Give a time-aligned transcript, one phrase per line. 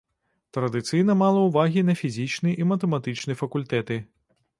[0.55, 4.01] Традыцыйна мала ўвагі на фізічны і матэматычны факультэты.